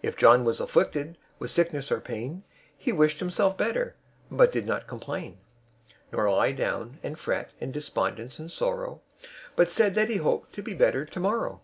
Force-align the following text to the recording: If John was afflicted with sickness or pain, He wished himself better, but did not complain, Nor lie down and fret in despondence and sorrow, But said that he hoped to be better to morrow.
If 0.00 0.14
John 0.16 0.44
was 0.44 0.60
afflicted 0.60 1.18
with 1.40 1.50
sickness 1.50 1.90
or 1.90 1.98
pain, 2.00 2.44
He 2.78 2.92
wished 2.92 3.18
himself 3.18 3.58
better, 3.58 3.96
but 4.30 4.52
did 4.52 4.64
not 4.64 4.86
complain, 4.86 5.38
Nor 6.12 6.30
lie 6.30 6.52
down 6.52 7.00
and 7.02 7.18
fret 7.18 7.50
in 7.58 7.72
despondence 7.72 8.38
and 8.38 8.48
sorrow, 8.48 9.00
But 9.56 9.66
said 9.66 9.96
that 9.96 10.08
he 10.08 10.18
hoped 10.18 10.52
to 10.52 10.62
be 10.62 10.72
better 10.74 11.04
to 11.06 11.18
morrow. 11.18 11.62